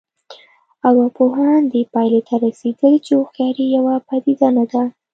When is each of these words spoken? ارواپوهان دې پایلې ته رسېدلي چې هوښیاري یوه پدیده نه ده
ارواپوهان 0.87 1.61
دې 1.71 1.81
پایلې 1.93 2.21
ته 2.27 2.35
رسېدلي 2.45 2.95
چې 3.05 3.11
هوښیاري 3.19 3.65
یوه 3.77 3.95
پدیده 4.07 4.49
نه 4.57 4.65
ده 4.71 4.83